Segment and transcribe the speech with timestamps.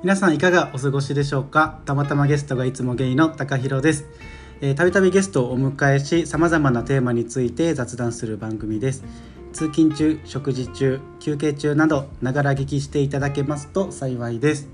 [0.00, 1.80] 皆さんいかがお過ごしでしょうか？
[1.84, 4.04] たまたまゲストがいつもゲイの高弘です。
[4.76, 9.02] たびたびゲストをお迎えし様々なテーマについて雑談する番組です。
[9.52, 14.68] 通勤中食事中休憩中などながら聞きしていただけますと幸いです。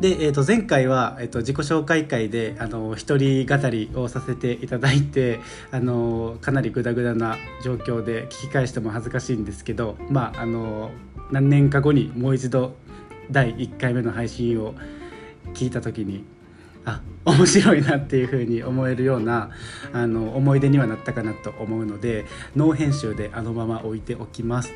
[0.00, 5.38] で、えー、と前回は、えー、と自己紹介会であの一人語りをさせていただいて
[5.70, 10.90] あのかなりグダグダな状況で聞き返しても恥ずかしいんですけどまああの
[11.30, 12.74] 何年か後にもう一度
[13.30, 14.74] 第1回目の配信を
[15.54, 16.24] 聞いた時に
[16.84, 19.50] あ面白いなっていう風に思えるような
[19.92, 24.72] あの思い出にはなったかなと思うのでノー編集であのまま置いておきます。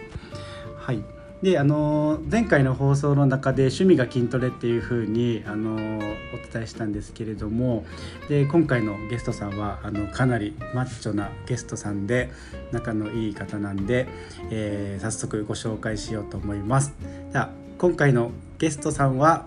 [0.76, 1.02] はい
[1.42, 7.86] であの前回の放送の中で趣味が筋トレっていう風にあのお伝えしたんですけれども
[8.28, 12.30] で今回のゲストさんはあのかなりマッチョなゲストさんで
[12.72, 14.06] 仲のいい方なんで、
[14.50, 16.94] えー早速ご紹介しようと思います。
[17.32, 19.46] じゃ今回のゲストさんは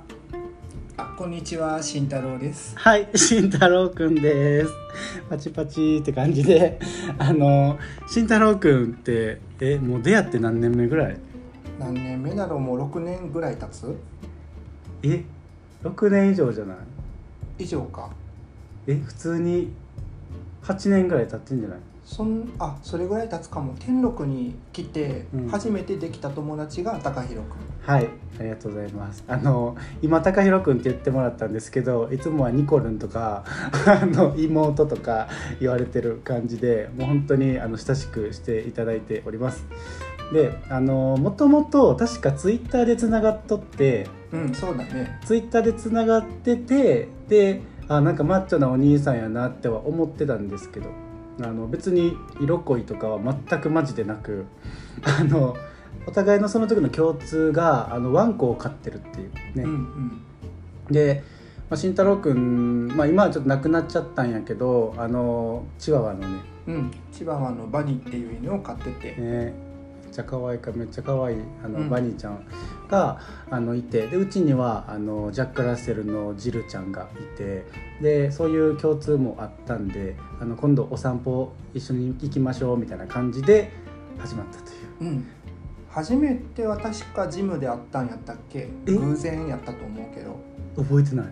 [0.98, 2.76] あ、こんにちは、慎太郎です。
[2.76, 4.72] はい、慎太郎くんです。
[5.30, 6.80] パチパチって感じで、
[7.20, 11.18] あの慎太郎くんってえもう出会って何年目ぐらい？
[11.78, 13.96] 何年目だろう、もう六年ぐらい経つ？
[15.04, 15.24] え、
[15.84, 16.78] 六年以上じゃない？
[17.60, 18.10] 以上か。
[18.88, 19.72] え、普通に
[20.64, 21.78] 八年ぐらい経ってんじゃない？
[22.04, 23.76] そん、あ、それぐらい経つかも。
[23.78, 27.73] 天禄に来てうん、初めてできた友達が高弘くん。
[27.86, 29.26] はい、ありがとうございます。
[29.28, 33.44] あの今高弘くんって言ってもらったんですけど、いつもはニコルンとか
[33.86, 35.28] あの妹とか
[35.60, 39.66] 言われてる感じで、もう本当にあの親しくしていただいております。
[40.32, 45.20] で、あのもともと確かツイッターでつながっとって、うん、そうだね。
[45.26, 50.88] ツイッターでつながってて、で、あなんかマッチョなお兄さんやなっては思ってたんですけど、
[51.42, 54.46] あの別に色恋とかは全くマジでなく、
[55.04, 55.58] あの。
[56.06, 60.94] お互いのその時の共通があのワンコを飼ってるっていうね、うん、うん。
[60.94, 61.24] で、
[61.70, 69.16] まあ、慎太郎くん、まあ、今はちょっと亡くなっちゃったんやけどあのチワワのねうん、チワワのバニーっていう犬を飼ってて。
[69.22, 69.54] ね
[70.04, 72.46] めっちゃ可愛いかめっちゃ可愛いあの、うんバニーちゃん
[72.88, 77.66] があのいてでうちにはあのジャック・ラッセルのジルちゃんがいて
[78.00, 83.72] でそういう共通もあったんであの今度お散歩一緒に行きましょうみたいな感じで
[84.20, 84.78] 始まったという。
[85.02, 85.26] うん。
[85.94, 88.68] 初めては確かジムで会ったんやったっけ？
[88.88, 88.92] え？
[88.92, 90.36] 偶然やったと思うけど。
[90.76, 91.28] 覚えてない。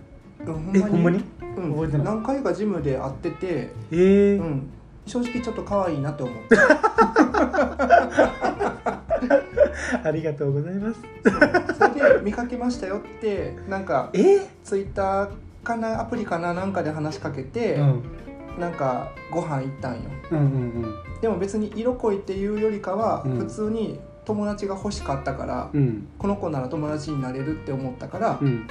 [0.45, 1.23] うんえほんまに？
[1.57, 2.05] うん、覚えてない。
[2.05, 3.95] 何回かジムで会ってて、え。
[3.95, 4.69] ーうん、
[5.07, 6.55] 正直ちょっと可愛いなって思って。
[10.03, 11.01] ありがとうございます。
[11.77, 14.47] それで見かけましたよってなんかえ？
[14.63, 15.29] ツイッター
[15.63, 15.99] かな？
[16.01, 16.53] アプリかな？
[16.53, 18.03] なんかで話しかけて、うん。
[18.59, 20.01] なんかご飯行ったんよ。
[20.29, 20.47] うんうんう
[20.87, 20.95] ん。
[21.19, 23.37] でも別に色恋っていうよりかは、うん。
[23.37, 26.07] 普通に友達が欲しかったから、うん。
[26.17, 28.67] この子なら友達になれるって思ったから、うん。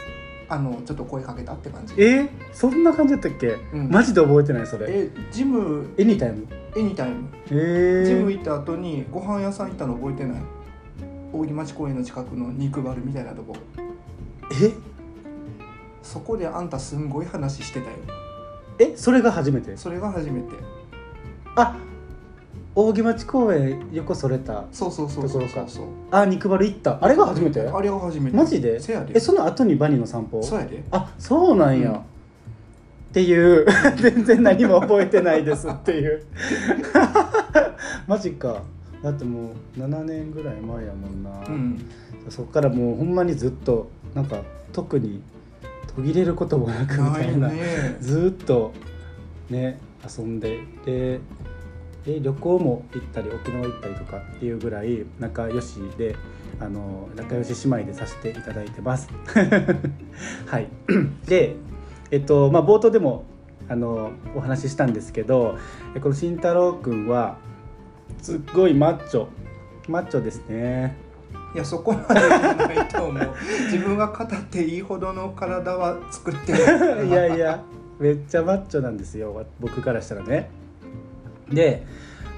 [0.48, 1.94] あのちょっと声かけたって感じ。
[1.98, 3.88] えそんな感じだったっけ、うん。
[3.88, 4.86] マジで覚えてないそれ。
[4.88, 6.46] えジムエニタイム
[6.76, 10.42] エニタイムえー、ジム行った後にご飯屋さん行ったの覚えてない？
[11.32, 13.54] 扇町公園の近くの肉バルみたいなとこ。
[14.60, 14.72] え？
[16.02, 17.96] そこであんたすんごい話してたよ。
[18.80, 18.96] え？
[18.96, 19.76] それが初めて？
[19.76, 20.48] それが初めて。
[21.54, 21.76] あ
[22.88, 25.64] 扇町公園横それたそうそうそうそうそう。
[25.68, 26.98] そうあ肉バル行った。
[27.00, 27.60] あれが初めて？
[27.60, 28.36] あれが初めて。
[28.36, 28.80] マジで？
[28.80, 29.12] せやで。
[29.16, 30.42] えその後にバニーの散歩？
[30.42, 30.82] そうやで。
[30.90, 31.96] あそうなんや、うん。
[31.96, 32.00] っ
[33.12, 33.66] ていう。
[34.00, 36.22] 全然何も覚えてないですっていう。
[38.06, 38.62] マジか。
[39.02, 41.80] だってもう7年ぐらい前やもんな、うん。
[42.28, 44.42] そっからもうほんまにずっとなんか
[44.72, 45.22] 特に
[45.96, 47.96] 途切れることもなくみたいな、ね。
[48.00, 48.72] ずーっと
[49.48, 50.60] ね遊んで。
[50.84, 51.20] で
[52.04, 56.16] で旅行も行ったり沖縄行ったりとかっていうぐらい仲良しで
[56.58, 59.08] あの仲良し姉妹でさせていただいてます。
[60.46, 60.68] はい、
[61.26, 61.56] で、
[62.10, 63.24] えっとまあ、冒頭でも
[63.68, 65.56] あのお話ししたんですけど
[65.94, 67.36] えこの慎太郎くんは
[68.20, 69.26] すっごいマッチョ
[69.88, 70.96] マッチョですね。
[71.54, 73.28] いやそこまでじゃないと思う。
[73.64, 77.08] 自分が語っていいほどの体は作ってない。
[77.08, 77.62] いやいや
[77.98, 79.34] めっちゃマッチョなんですよ。
[79.34, 80.50] わ僕からしたらね
[81.52, 81.84] で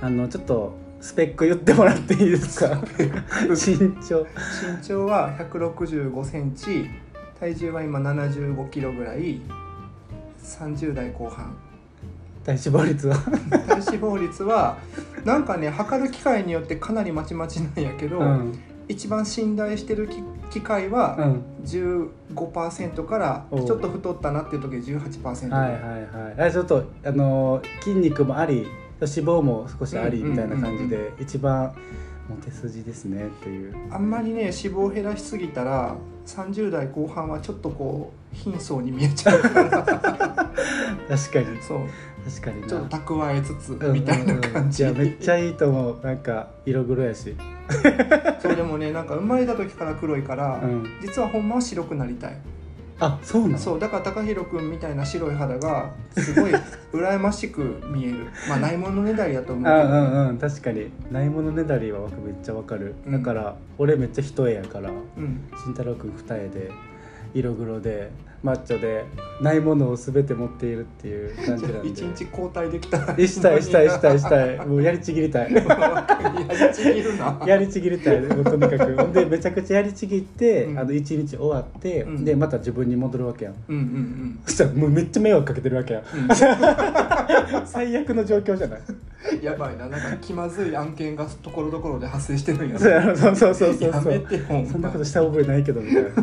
[0.01, 2.81] あのちょっとスペック言ってもらっていいですか？
[3.49, 3.77] 身
[4.07, 4.21] 長。
[4.21, 4.27] 身
[4.83, 6.87] 長は1 6 5センチ
[7.41, 9.41] 体重は今7 5キロぐらい
[10.43, 11.57] 30代後半。
[12.45, 13.17] 体脂肪率は？
[13.17, 14.79] 体脂肪率は
[15.25, 18.59] なんかね測る機械によってかなりまちまちなんやけど、うん。
[18.89, 20.17] 一番信頼してるき
[20.51, 26.49] 機械うはん15%からちょっと太ったなっていう時は18%ぐらい、はいはいはい。
[26.49, 28.67] あちょっとあの筋肉もあり
[29.07, 31.75] 脂肪も少しありうんみたいな感じで、一番
[32.29, 33.75] モテ筋ですねっていう。
[33.91, 35.97] あんまりね脂肪を減らしすぎたら
[36.27, 39.83] 30代後半はちょっとこう貧相に見えちゃうから。
[41.09, 41.63] 確かに。
[41.63, 41.81] そう。
[42.25, 42.69] 確かにな。
[42.69, 46.01] ちょっと蓄えつつうんみたいな感じ、うんうんいやめっちゃいいと思う。
[46.03, 47.35] なんか色黒やし、
[48.41, 52.37] そうでもねなんか生まれた時から黒いから、うん、実はほんまは白くなりたい
[53.05, 53.59] あそうなの？
[53.59, 56.53] そうだから高弘君みたいな白い肌がすごい
[56.93, 58.27] 羨ましく見える。
[58.49, 59.89] まあないものねだりやと思うけど、あう
[60.25, 60.91] んうん確かに。
[61.11, 63.13] ないものねだりは僕めっちゃわかる、うん。
[63.13, 65.41] だから俺めっちゃ一重やからうん。
[65.57, 66.71] 慎太郎君二重で
[67.35, 68.11] 色黒で
[68.43, 69.05] マッチョで
[69.41, 71.89] ないものを全て持っているっていう感じなんで。
[71.91, 72.99] 一日交代できた。
[72.99, 74.59] らえしたいしたいしたいしたい。
[74.67, 75.53] もうやりちぎりたい。
[75.53, 77.41] やりちぎるな。
[77.47, 78.21] やりちぎりたい。
[78.21, 79.13] もうとにかく。
[79.13, 80.79] でめちゃくちゃやりちぎって、うん。
[80.79, 82.25] あの一日終わって、うん。
[82.25, 83.55] でまた自分に戻るわけやん。
[83.69, 86.03] うんうんそしたらもうめっちゃ迷惑かけてるわけやん。
[86.03, 86.23] うん。
[86.23, 86.29] うん
[87.65, 88.81] 最悪の状況じゃない。
[89.41, 89.87] やばいな。
[89.87, 92.79] なんか気まずい案件がところどころで発生してるんや。
[92.79, 92.89] そ
[93.31, 94.27] うそうそうそうそう。
[94.71, 96.11] そんなことした覚えないけどみたいな。
[96.15, 96.23] そ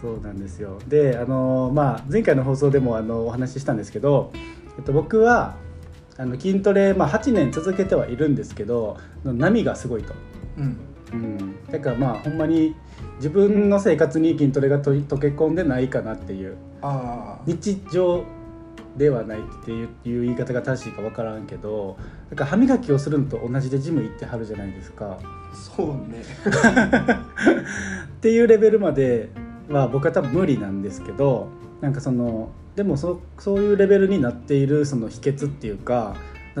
[0.00, 0.78] そうなんですよ。
[0.88, 4.32] であのまあ前回の放送でもあのお話ししたんですけど、
[4.78, 5.56] えっと、僕は
[6.16, 10.14] あの筋トレ、まあ、8年続けてはいるんですけど波がすごいと、
[10.58, 10.78] うん。
[11.12, 12.74] うん、だからまあほんまに
[13.16, 16.56] 自分の生活に筋トレがと溶け込んでないかなっていう。
[17.46, 18.24] 日常
[18.96, 21.96] ではないっていういう言い方が正しいか分からんけど
[22.30, 25.18] だから歯磨きをするのと同じでジム行ってはるじゃないですか。
[25.54, 26.22] そうね。
[28.06, 29.30] っていうレベルまで
[29.68, 31.48] は僕は多分無理なんですけど
[31.80, 36.16] なんかそのでもそそういうレベルになっているその秘訣っていうか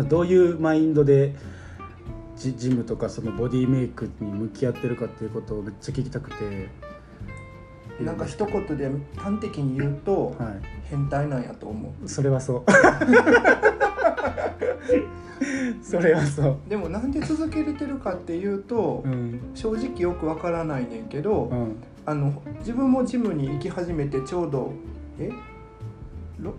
[0.08, 1.34] どういうマインドで
[2.36, 6.68] ジジムとかそのボディメイクに向き合ってるかっていうことをめっちゃ聞きたくて。
[8.00, 12.72] なんか一言で端的に言うとは変態なんやと思いそれはそう。
[15.82, 16.70] それはそう う。
[16.70, 19.40] でもなんで続けれてるかっていうと、うん。
[19.54, 24.72] 正直よくわからないねんけど、うんあの自分もジムに行き始めてちょうど
[25.18, 25.30] え？
[26.40, 26.54] ろ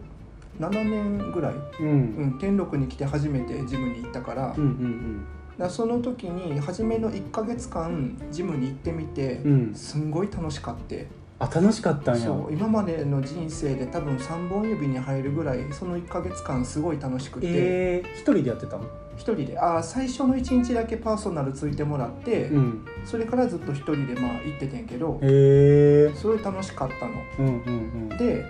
[0.60, 1.88] ？7年ぐらい、うん。
[1.88, 9.75] うん、天禄に来て初めてジムに行ったから,、うんうんだからその時に初めの1ヶ月間ジムに行ってみて、うんうん。
[9.75, 11.07] すんごい楽しかって
[11.39, 12.25] あ楽しかったんや。
[12.25, 18.85] そう今までの人生で多分3本指に入るぐらいその1ヶ月間すごい楽しくて、えー、一人でやってたの？
[19.15, 19.59] 一人で。
[19.59, 22.85] あー最初の1日だけパーソナルついてもらって、うん。
[23.06, 27.13] それからずっと一人でまあ行っててんけど、えー、すごい楽しかったの。
[27.39, 28.18] うんうんうん。
[28.18, 28.45] で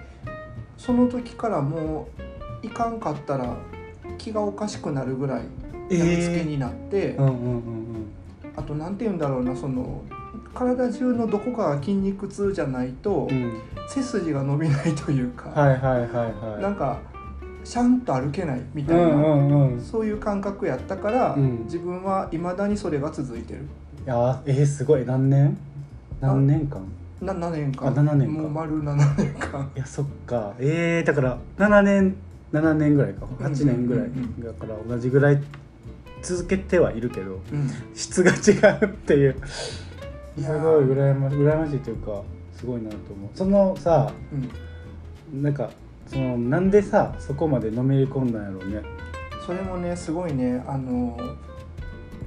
[0.77, 2.09] その時からも
[2.63, 3.55] う行かんかったら
[4.17, 5.43] 気がおかしくなるぐらい
[5.89, 7.83] えやみつけになって、うんうんうん
[8.55, 10.03] あと何て言うんだろうなその
[10.53, 13.43] 体中のどこかが筋肉痛じゃないと、うん。
[13.43, 16.61] うん背筋が伸びないというか、はいはいはいはい。
[16.61, 16.99] なんか
[17.65, 19.81] シャンと歩けないみたいな、うんうんうん。
[19.81, 21.63] そういう感覚やったから、うん。
[21.65, 23.59] 自分はいまだにそれが続いてる。
[24.05, 25.05] いやーえー、すごい。
[25.05, 25.57] 何年？
[26.21, 26.81] 何年間？
[27.21, 27.87] な7年間。
[27.89, 29.71] あ7年かもう丸7年間。
[29.75, 30.53] いやそっか。
[30.59, 32.15] えー、だから7年
[32.53, 33.25] 7年ぐらいか。
[33.25, 34.23] 8年ぐらい、うんうん。
[34.23, 35.43] うんだから同じぐらい
[36.21, 37.69] 続けてはいるけどうん。
[37.93, 39.35] 質が違うっていう
[40.37, 42.21] すごい羨ま羨ましいというか
[42.53, 43.29] すごいなと思う。
[43.33, 45.43] そのさうん。
[45.43, 45.71] なんか
[46.07, 48.81] そのなんでさそこまでのめり込んだんやろうね、
[49.45, 51.17] それもねすごいねあの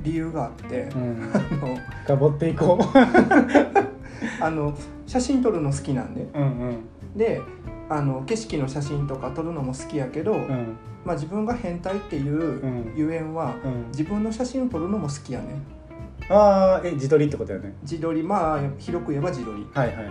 [0.02, 2.78] 理由があってう、ん、あの深掘っていこ
[4.40, 6.22] あの写真撮るの好きなんで。
[6.22, 6.76] ううんうん。
[7.16, 7.40] で
[7.88, 10.76] あの景色の写真とか撮るのも好きやけど、うん。
[11.04, 12.92] まあ、自分が変態っていううん。
[12.96, 13.88] ゆえんは、うん。
[13.90, 15.60] 自分の写真を撮るのも好きやね
[16.28, 17.74] ああえ自撮りってことだよね。
[17.82, 19.66] 自撮りまあ広く言えば自撮り。
[19.72, 20.02] はいはいは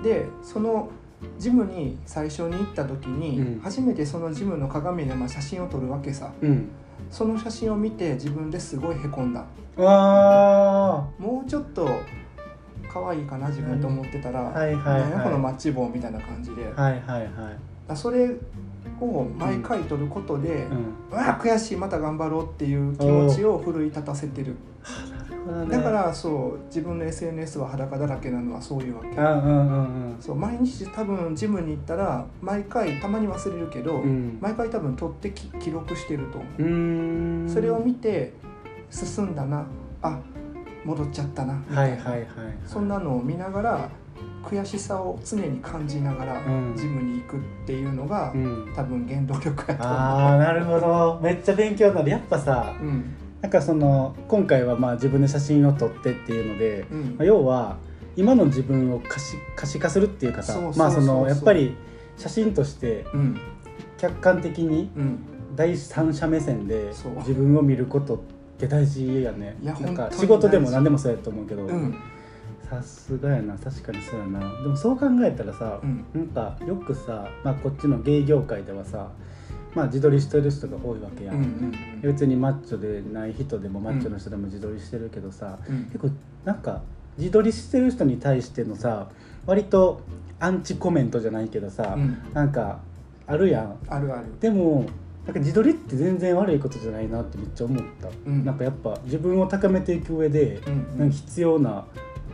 [0.00, 0.04] い。
[0.04, 0.88] でその
[1.38, 3.60] ジムに最初に行った時に、うん。
[3.60, 6.32] 初めてそのジムの鏡でまあ写真を撮るわけさ。
[6.40, 6.68] うん。
[7.10, 9.44] その写真を見て自分ですごいへこんだ。
[9.78, 11.88] あもうちょっと
[12.92, 15.10] 可愛いかな自分と思ってたら、はいはいはい。
[15.10, 17.30] なんやこのマッチ棒みたいな感じで、あはいはいはい。
[17.86, 18.30] だそれ
[19.00, 20.94] を毎回撮ることで、うん。
[21.12, 24.56] うわ悔しいまた頑張ろうっていう気持ちを奮い立たせてる。
[25.10, 25.76] なるほどね。
[25.76, 29.08] だからそう自分の SNS は裸だらけなのはそういうわけ。
[29.08, 34.02] うんうんうんそう毎日多分ジムに行ったら毎回たまに忘れるけど、うん。
[34.02, 37.48] うん毎回多分撮ってき記録してると思う。
[37.48, 38.32] それを見て
[38.90, 39.66] 進んだな。
[40.02, 40.18] あ
[40.84, 42.26] 戻っちゃったなみたな、はいいはいはい。
[42.66, 43.88] そんなのを見ながら
[44.42, 46.74] 悔しさを常に感じながらうん。
[46.76, 48.72] ジムに行くっていうのが、うん。
[48.74, 49.96] 多分原動力やと思う。
[49.96, 51.20] ああなるほど。
[51.22, 52.10] めっちゃ勉強になる。
[52.10, 57.00] やっぱさうんなんかその今回はまあ自分で写真を撮ってっていうので、うん。
[57.16, 57.78] まあ、要は
[58.16, 61.76] 今の自分を可視可視化するっていうかさまあそのやっぱり
[62.16, 63.40] 写真としてうん。
[63.98, 65.18] 客観的にうん。
[65.56, 68.22] 第三者目線で自分を見ること
[68.60, 69.56] や大事やね。
[69.62, 71.94] なんか仕事でも何でもそうやと思うけど、うん。
[72.68, 74.38] さすがやな確かにそうやな。
[74.62, 76.04] でもそう考えたらさ、うん。
[76.14, 79.10] なんかよくさ、まあ、こっちのゲイ業界ではさ
[79.74, 85.76] まあ自撮りしてる人が多いわけや、うんん別にマッチョでない人でもマッチョの人でも自撮りしてるけどさ、うん。
[85.76, 85.84] うん。
[85.86, 86.10] 結構
[86.44, 86.82] なんか
[87.18, 89.08] 自撮りしてる人に対してのさ
[89.46, 90.00] 割と
[90.38, 92.18] アンチコメントじゃないけどさ、うん。
[92.32, 92.80] なんか
[93.26, 93.78] あるやん。
[93.88, 94.26] あるある。
[94.40, 94.86] でも
[95.26, 98.44] なんか自撮りって全然悪いことじゃないなってめっちゃ思った、うん。
[98.44, 100.98] なんかやっぱ自分を高めていく上で、うん。
[100.98, 101.84] なんか必要な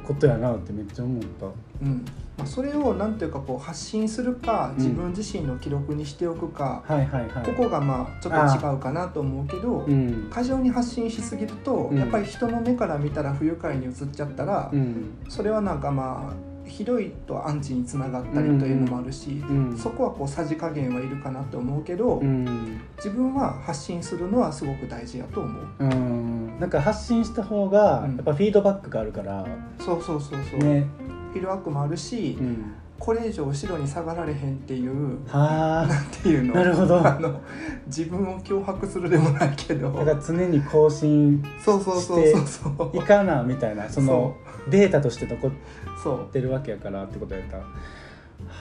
[0.06, 1.46] ことやなってめっちゃ思った。
[1.46, 2.04] うん。
[2.38, 4.84] まあ、それをなんていうかこう発信するかうん。
[4.84, 7.44] 自分自身の記録にしておくか、はいはいはい。
[7.44, 10.28] ここがまあちょっと違うかなと思うけど、うん。
[10.30, 11.98] 過剰に発信しすぎると、うん。
[11.98, 15.16] やっぱり人の目から見たら不愉快に映っちゃったら、うん。
[15.28, 19.76] それはなんかまあひどいとアンチにつながったりというのもあるし、うん。
[19.76, 22.80] そこはこうさじ加減はいるかなと思うけど、うん。
[22.96, 25.64] 自分は発信するのはすごく大事やと思う。
[25.80, 26.58] うん。
[26.60, 28.16] なんか発信した方がうん。
[28.16, 29.46] やっぱフィードバックがあるから、
[29.78, 30.86] そうそうそうそう、ね、
[31.32, 35.86] フィードバックもあるし、うん、これ以上後ろに下がられへんっていうはあ。
[35.86, 36.54] なんていうの？
[36.54, 37.06] なるほど。
[37.06, 37.40] あの
[37.86, 39.92] 自分を脅迫するでもないけど。
[39.92, 42.96] だから常に更新そうそうそうそうそう。
[42.96, 44.36] いかなみたいなその
[44.68, 45.52] データとして残
[45.98, 47.58] っそうてるわけやからってことやった。
[47.58, 47.64] ら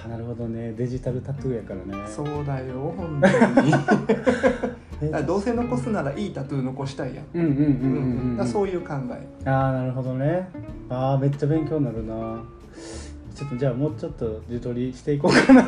[0.06, 0.74] あなるほどね。
[0.74, 2.08] デジタルタトゥーやからね。
[2.08, 3.72] そうだよ本当に。
[5.26, 9.50] どうせ残すならいいタトゥー残したいやん、そういう考え。
[9.50, 10.50] ああなるほどね。
[10.90, 12.42] ああめっちゃ勉強になるな
[13.36, 15.62] ちょっとじゃあもうちょっと自撮りしていこうかな。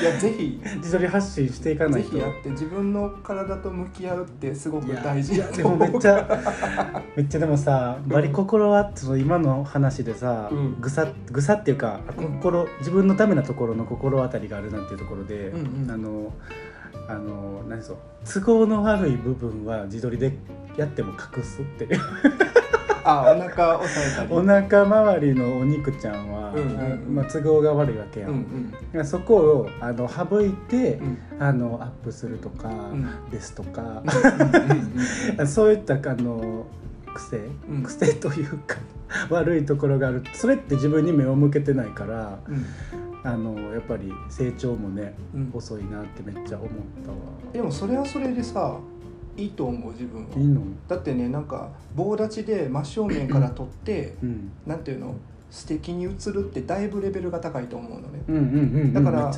[0.00, 0.60] いやぜひ。
[0.78, 2.10] 自撮り発信していかないと。
[2.10, 5.38] ぜひやって自分の体と向き合うってすごく大事。
[5.38, 10.80] やいやでもめっちゃめっちゃでもさバリ心はその今の話でさ、うん。
[10.80, 15.90] ぐさぐさっていうか心自分のためなところの心当たりがあるなんていうところで、うんうん。
[15.90, 16.32] あの
[17.06, 20.32] あの何そう都合の悪い部分は自撮りで
[20.76, 22.00] やっても隠すっていう
[23.04, 24.32] あお腹押さえたり。
[24.32, 26.52] お腹周りのお肉ちゃんは、
[27.08, 34.02] まあ、都合が悪いわけやん、うんうんそこをあの省いて、うんあのアップするとかんですとか、
[35.46, 36.66] そういったあの
[37.14, 37.82] 癖、うん。
[37.82, 38.78] 癖というか
[39.30, 40.22] 悪いところがある。
[40.32, 42.64] それって自分に目を向けてないからうん。
[43.26, 45.50] あのやっぱり成長もねうん。
[45.52, 46.70] 遅いなってめっちゃ思っ
[47.04, 47.16] たわ。
[47.52, 48.76] でもそれはそれでさ
[49.36, 50.36] いいと思う自分は。
[50.36, 50.60] いいの？
[50.88, 54.52] だってねなんか棒立ちで真正面から撮ってうん。
[54.66, 55.14] なんていうの
[55.50, 58.22] 素敵に映るってだいぶレベルが高いと思うのね。
[58.28, 58.92] うんうんうんうん。
[58.92, 59.32] だから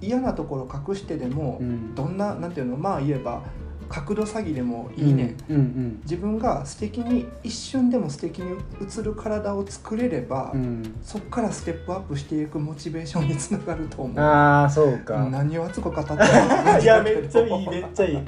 [0.00, 3.42] 嫌なところ隠してでも、うん、どんななんていうのまあ言えば
[3.88, 14.20] 角度詐欺でもいいね、うんうん自分が素敵に一瞬でも素敵に映る体を作れれば、うん、そっからステップアップしていくモチベーションにつながると思う。
[14.20, 16.12] ああそうか、何を熱く語って
[16.82, 18.18] いやめっちゃいいめっちゃいいい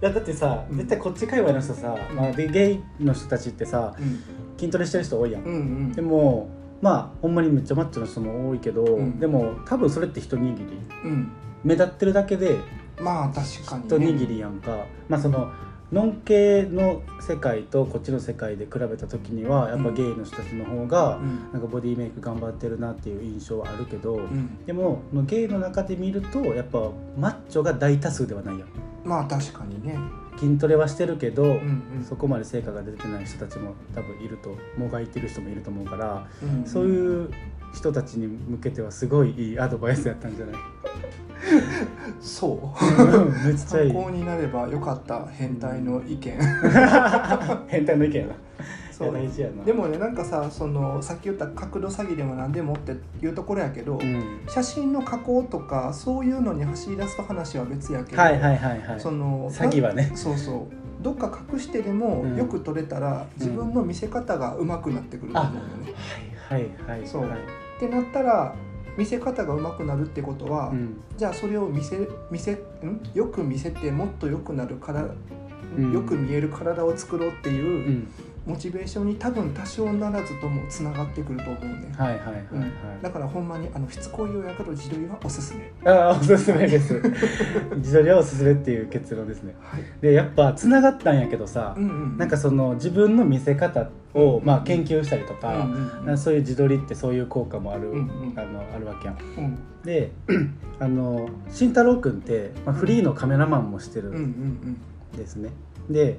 [0.00, 0.76] やだってさうん。
[0.76, 2.16] 絶対こっち界隈の人さ、うん。
[2.16, 4.22] まあ、でゲイの人たちってさうん。
[4.58, 6.50] 筋トレしてる人多いやん、うんうんでも
[6.80, 9.18] まあほんまにめっちゃマッチョの人も多いけど、うん。
[9.18, 10.64] でも多分それって一握り。
[11.04, 11.32] うん。
[11.64, 12.56] 目立ってるだけで
[13.00, 15.50] まあ確かに、一握りやんか、まあその
[15.90, 21.52] ノン系の世界とこっちの世界で比べた時にはやっぱゲイの人たちの方がうん。
[21.52, 24.64] なんかボディメイク頑張ってるなっていう印象はあるけど、うん。
[24.66, 28.68] でもゲイの中で見るとやっぱマッチョが大多数ではないやん
[29.04, 29.98] まあ確かにね。
[30.38, 31.50] 筋トレはしてるけど、うん
[31.96, 32.04] うん。
[32.06, 36.64] そこまで成果が出てない人たちも多分いるともがいてる人もいると思うから、うん。
[36.66, 37.30] そういう
[37.74, 40.54] 人たちに向けてはすごいいいアドバイスやったんじゃない？
[42.20, 43.02] そう。
[43.02, 43.92] うんめっちゃいい。
[43.92, 46.32] 参考になればよかった変態の意見。
[47.68, 48.34] 変態の意見やな。
[48.90, 49.10] そう。
[49.10, 49.64] いや大事やな。
[49.64, 54.40] でもねなんかさそのさっき言った角度詐欺でも何でもっていうところやけど、うん。
[54.48, 59.00] 写真の加工とかそういうのに走り出すと話は別やけど、はいはいはいはい。
[59.00, 60.08] その詐欺はね。
[60.10, 61.04] なそうそう。
[61.04, 65.94] どっか隠してでもうんよく撮れたら、自分の見せ方が上手くなってくると思うのね。
[66.48, 67.06] はいはいはい。
[67.06, 67.22] そう。
[67.22, 67.30] はい
[67.78, 68.54] ってなったら
[68.96, 71.00] 見せ方が上手くなるってことは、うん。
[71.16, 72.58] じゃあそれを見せ見せん？
[73.14, 75.06] よく見せてもっと良くなるから、
[75.76, 75.92] うん。
[75.92, 78.08] よく見える体を作ろうっていうう、ん
[78.46, 81.92] モチベーションに多分多少ならずともつながってくると思うね。
[81.96, 82.42] はいはいはいはい、
[83.02, 85.70] だからほんまにあのしつこいようやけど自撮りはおすすめ。
[85.90, 87.00] ああおすすめです。
[87.76, 89.54] 自撮りはおすすめっていう結論ですね。
[89.60, 89.82] はい。
[90.00, 92.18] でやっぱつながったんやけどさ、うんうん。
[92.18, 95.64] なんかその自分の見せ方を、まあ、研究したりとうんか、
[96.04, 96.18] うんうん。
[96.18, 99.16] そういう自撮りってそういう効果もある、うんうんあのあるわけやん。
[99.16, 99.58] うん。
[99.84, 100.12] で
[100.80, 104.76] あの慎太郎君って、まあ、フリーのカメラマンもしてるうんうんん。
[105.16, 105.50] ですね、
[105.88, 106.18] で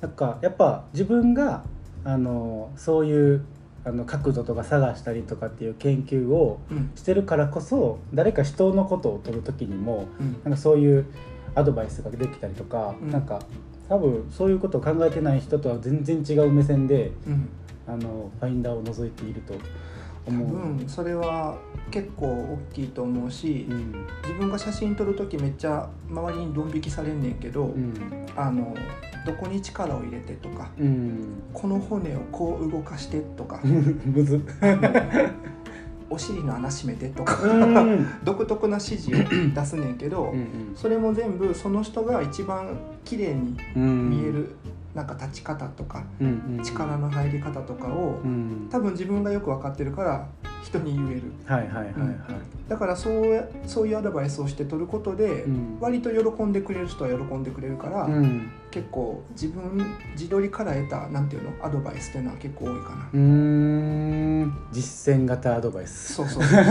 [0.00, 1.64] なんかやっぱ自分が
[2.04, 3.44] あのそういう
[3.84, 6.76] あの角度とか探したりとかっていう研究をうん。
[6.76, 10.32] うんしてるからこそ誰か人のことを撮る時にもうん。
[10.44, 11.06] なんかそういう
[11.54, 13.10] アドバイスができたりとか、うん。
[13.10, 13.40] なんか
[13.88, 17.48] 多分そういうことを考えてない人とは全然違う目線でうん。
[17.86, 19.54] あのファインダーを覗いていると
[20.26, 20.76] 多思う。
[20.78, 21.58] 分それは
[21.90, 24.06] 結構大きいと思うし、うん。
[24.22, 27.94] 自分が写真撮る時めっちゃ周りにドン引きされんねんけど、うん。
[28.36, 28.74] あの
[29.26, 33.60] どこに力を入れてとかうん、この骨をこう動かしてとか。
[33.64, 34.40] むず
[36.12, 37.40] お尻の穴閉めてとか。
[37.42, 38.06] うん。
[38.24, 40.72] 独特な指示を出すねんけど、うん。
[40.74, 44.10] それも全部その人が一番綺麗にうん。
[44.10, 44.56] 見える、
[44.94, 46.02] なんか立ち方とか
[46.62, 48.68] 力の入り方とかを、うん。
[48.70, 50.26] 多分自分がよく分かってるから
[50.64, 51.22] 人に言える。
[51.44, 51.92] はいはいはいはい。
[52.68, 55.78] だからそうやそういうアドバイスをして取ることで、うん。
[55.80, 58.50] 割と喜んでくれる人は喜んでくれるから、うん。
[58.70, 61.50] 結構自分自撮りから得たなんていうの？
[61.64, 64.52] アドバイスっていうのは結構多いかな、うーん。
[64.70, 66.14] 実践型アドバイス。
[66.14, 66.64] そうそうそうそう。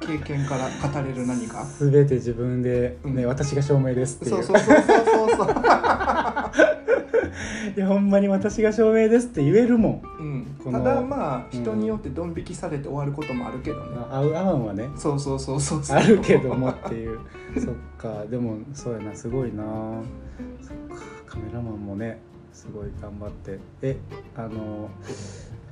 [0.00, 1.64] 経験から語れる何か。
[1.64, 3.26] すべて自分で、ねうん。
[3.26, 4.58] 私が証明ですっていうそう。
[4.58, 5.54] そうそうそうそうそう
[7.76, 10.56] いやほんまに私が証明ですって言えるもん。
[10.64, 14.90] うん、ただまあうん人によってドン引きされて終わることもあるけどね、合う合わんはね。
[14.96, 17.18] そうそうそうそうあるけどもっていう。
[17.58, 18.24] そっか。
[18.26, 19.62] でもそうやなすごいな。
[20.60, 21.04] そっか。
[21.26, 22.20] カメラマンもね
[22.52, 23.58] すごい頑張って。
[23.82, 23.96] え
[24.36, 24.88] あの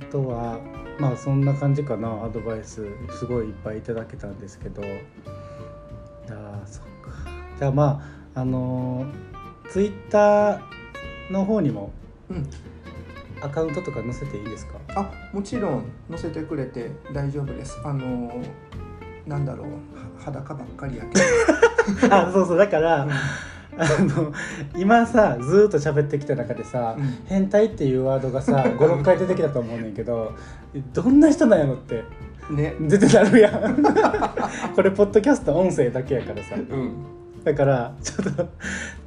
[0.01, 0.59] あとは
[0.99, 2.23] まあそんな感じかな。
[2.23, 4.81] アドバイスすごいいっぱいいただけたんですけど。
[6.29, 7.29] あーそっか。
[7.57, 8.01] じゃあま
[8.35, 9.05] ああの
[9.69, 10.80] ツイッター
[11.31, 11.91] の方にも
[12.29, 12.49] うん。
[13.43, 14.77] アカウントとか載せていいですか？
[14.95, 17.79] あもちろん載せてくれて大丈夫です。
[17.83, 18.31] あの
[19.25, 19.67] なんだろう。
[19.67, 19.71] は
[20.23, 22.57] 裸ばっかりやけど、 あそうそう。
[22.59, 23.07] だから、あ
[24.03, 24.31] の
[24.77, 27.05] 今さずーっと喋ってきた中でさ、うん。
[27.25, 30.33] 変態っていうワードがさ56回出てきたと思うねんけど
[30.93, 32.03] どんな人なんやろって
[32.51, 32.75] ね。
[32.79, 33.81] 出てなるやん。
[34.75, 36.55] これポッドキャスト音声だけやからさ。
[36.55, 36.93] うん
[37.43, 38.49] だからちょっと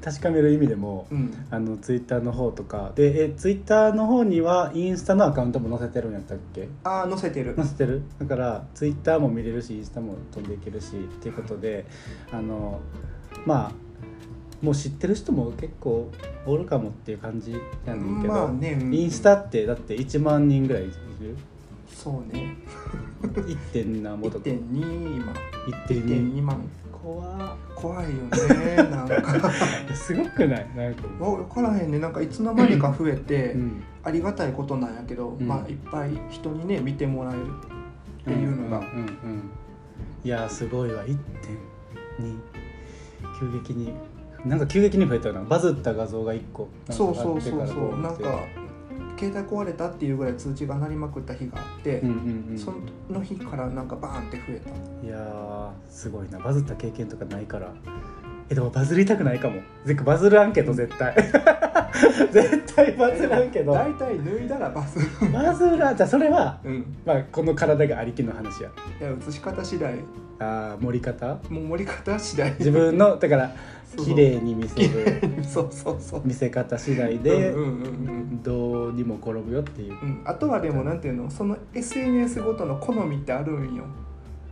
[0.03, 1.47] 確かめる意味でもうん。
[1.51, 2.93] あのツイッターの方とか。
[2.95, 6.69] でえツイッターの方にはインスタのアカウントも載せてるんやったっけ？
[6.85, 7.55] あー載せてる。
[7.57, 8.03] 載せてる？
[8.19, 11.87] だからツイッターも見れるしインスタも飛んでいけるしっていうことで
[12.33, 12.81] あの
[13.47, 13.73] まあ
[14.65, 16.11] もう知ってる人も結構
[16.47, 17.53] おるかもっていう感じ
[17.87, 18.95] やねんけど、まあね、うん。
[18.95, 21.37] インスタってだって1万人ぐらいいる？
[21.89, 22.57] そうね。
[23.23, 23.57] 1.
[23.73, 24.45] 点何ぼとか。
[24.47, 25.33] 1.2今。
[25.87, 26.59] 1.2 1.2万
[27.05, 27.57] 怖。
[27.75, 28.11] 怖いよ
[28.57, 29.17] ねなんか。
[29.17, 29.21] っ
[29.95, 30.67] すごくない？
[30.75, 31.03] なんか。
[31.19, 31.99] 分からへんね。
[31.99, 33.83] なんかいつの間にか増えて、うん。
[34.03, 35.47] ありがたいことなんやけど、うん。
[35.47, 39.51] まあいっぱい人にね見てもらえるっていうのが、んうんうん
[40.25, 41.05] いやすごいわ。
[41.05, 41.17] 1.2
[43.39, 43.93] 急激に。
[44.47, 45.43] なんか急激に増えたよな。
[45.43, 46.69] バズった画像が1個。
[46.91, 48.01] そうそうそうそう。
[48.01, 48.41] なんか
[49.19, 52.59] 携帯壊れたっていうぐらい通知が鳴りまくった日があって、うんうんうん。
[52.59, 52.73] そ
[53.11, 55.07] の日からなんかバーンって増えた。
[55.07, 56.39] いやーすごいな。
[56.39, 57.73] バズった経験とかないから。
[58.51, 59.63] えでもバズりたくないかも。
[59.85, 61.15] ぜバズらんけど絶対
[62.33, 63.73] 絶対バズらんけど。
[63.73, 66.97] 大体脱いだらバズるバズらんじゃあそれはうん。
[67.07, 68.71] まあこの体がありきの話や。
[69.01, 69.95] いや映し方次第。
[70.41, 71.39] あー盛り方？
[71.49, 72.53] もう盛り方次第。
[72.59, 73.55] 自分のだから
[73.97, 75.21] 綺麗に見せる。
[75.45, 76.23] そうそうそう。
[76.25, 77.55] 見せ方次第で
[78.43, 79.93] どうにも転ぶよっていう。
[79.93, 81.31] うん、あとはでもなんていうの？
[81.31, 83.85] その SNS ごとの好みってあるんよ、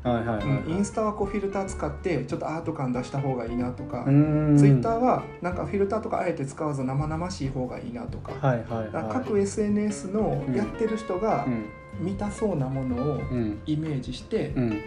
[0.03, 9.13] はいはいインスタはこうフィルター使ってちょっとアート感出した方がいいなとか、ツイッターはなんかフィルターとかあえて使わず生々しい方がいいなとか,、はいはいはい。
[9.13, 11.65] 各 SNS のやってる人がうん。
[12.01, 13.61] 見たそうなものをうん。
[13.67, 14.81] イメージしてうん。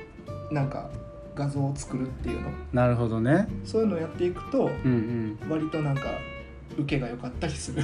[0.51, 0.89] なんか
[1.35, 2.49] 画像を作るっていうの。
[2.73, 3.47] なるほどね。
[3.63, 5.49] そういうのをやっていくとうんうん。
[5.49, 6.03] 割となんか
[6.77, 7.81] 受けが良かったりする。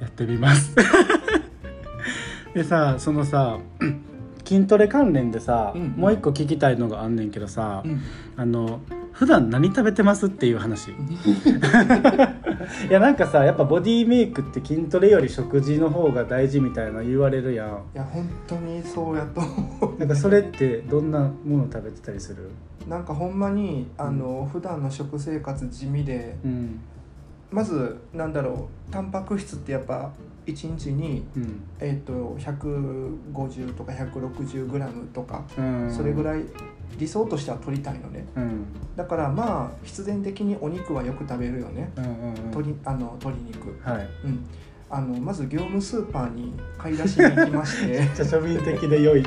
[0.00, 0.74] やってみます。
[2.54, 3.58] でさそのさ
[4.50, 5.88] 筋トレ関連でさ、うんうん。
[5.90, 8.00] もう一個聞きたいのがあんねんけどさ、うん。
[8.36, 8.80] あの
[9.12, 10.90] 普段何食べてますっていう話。
[10.90, 10.94] い
[12.90, 17.68] やなんかさやっぱボディメイクって筋トレより食事の方が大事みたいな言われるやん。
[17.68, 20.00] いや本当にそうやと思う。
[20.00, 22.50] なんかそれってどんなもの食べてたりする
[22.88, 26.80] なんかほんまにあの、普段の食生活地味でうん
[27.50, 30.12] まずなんだろうタンパク質ってやっぱ
[30.46, 31.62] 1日に、うん。
[31.78, 35.92] えー、と150とか160グラムとかうん。
[35.92, 36.44] それぐいらい
[36.98, 38.26] 理想としては取りたいのね。
[38.36, 38.64] うん。
[38.96, 41.92] だからまあ必然的にお肉はよく食べるよね。
[41.96, 42.34] うんうんうん。
[42.50, 43.78] 鶏あの鶏肉。
[43.82, 44.08] はい。
[44.24, 44.46] うん。
[44.92, 47.86] あのまず業務スーパーに買い出しに行きまして。
[48.00, 49.24] めっちゃ庶民的で良い。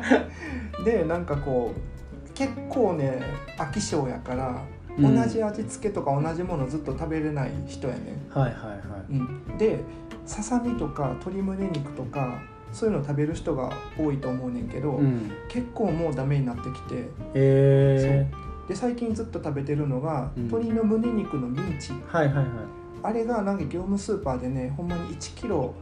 [0.84, 3.22] でなんかこう結構ね
[3.56, 4.62] 飽き性やから、
[4.98, 9.12] 同じ味付けとか同じものずっと食べれない人やね、はいはいはい。
[9.12, 9.14] う
[9.54, 9.80] ん、で
[10.26, 12.40] ささみとか鶏胸肉とか
[12.72, 15.30] そういうの食べる人が多いと思うねんけど、うん。
[15.48, 17.08] 結構もうダメになってきて。
[17.34, 18.26] え
[18.68, 20.44] でで最近ずっと食べてるのが、うん。
[20.44, 21.92] 鶏の胸肉のミンチ。
[22.06, 22.46] はいはいはい。
[23.02, 25.74] あれがなんか業務スーパーでねほんまに1キロ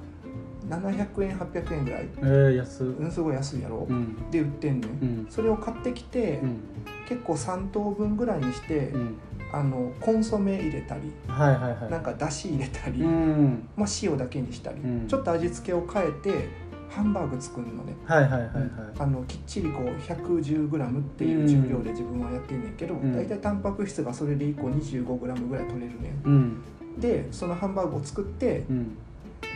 [0.69, 2.09] 700円800円ぐらい。
[2.19, 4.31] えー、安うんすごい安いやろ、うん。
[4.31, 5.27] で売ってんねん、うん。
[5.31, 6.61] それを買ってきて、うん。
[7.09, 9.19] 結構3等分ぐらいにして、うん。
[9.51, 11.91] あのコンソメ入れたりはいはいはい。
[11.91, 13.69] なんかだし入れたり、うん。
[13.77, 15.09] まあ、塩だけにしたり、うん。
[15.09, 16.49] ちょっと味付けを変えて
[16.91, 18.51] ハンバーグ作るのね、はいはいはいはい。
[18.99, 23.15] あのきっちりこう 110g っていう重量で自分はやってんねんけど、うん。
[23.15, 26.23] 大体タンパク質がそれで1個 25g ぐらい取れるねん。
[26.25, 26.63] うん。
[27.01, 28.97] でそのハンバーグを作ってうん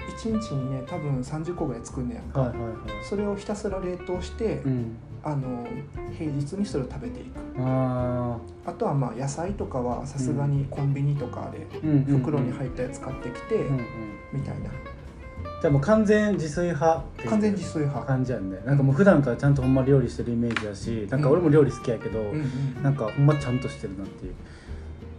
[0.08, 2.72] 1日にね多分30個ぐらい作んねやんか、はいはいはい。
[3.08, 4.96] それをひたすら冷凍して、うん。
[5.24, 5.64] あの
[6.18, 7.38] 平日にそれを食べていく。
[7.60, 11.66] ああとはまあ野菜とかはさすがにコンビニとかで
[12.06, 13.86] 袋に入ったやつ買ってきて、うんうん。
[14.32, 14.70] みたいな。
[15.60, 18.04] じゃあもう完全自炊派完全自炊派。
[18.04, 18.58] 感じやんね。
[18.66, 22.82] なんかもう普段からちゃんとほんま料理してるイメージやしなんか俺も料理好きやけど、うんうん。
[22.82, 24.34] なんかほんまちゃんとしてるなっていう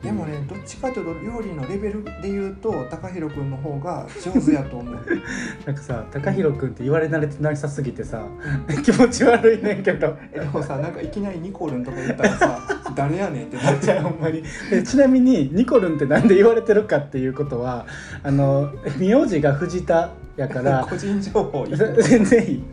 [0.04, 4.96] でもねどっちかというと料理のレベルで言うと高弘君の方が上手やと思う。
[5.66, 8.22] なんかさ高弘君って言われ慣れてなさすぎてさ
[8.84, 10.18] 気持ち悪いねんけど。
[10.34, 12.60] えでもさなんかいきなりニコルンとか言ったらさ
[12.96, 14.44] 誰やねんってなっちじゃうほんまに。
[14.70, 17.86] でちなみにニコルンってなんで言われてるかっていうことは
[18.24, 22.64] あの名字が藤田やから個人情報全然いい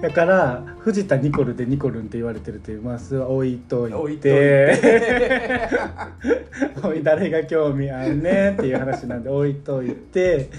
[0.00, 3.96] だから藤田ニコルでニコルンって言われてるというまあ置いといて。
[3.96, 5.68] 置いといて。
[6.86, 10.50] おい誰が興味あんねんっていう話なんで置いといて。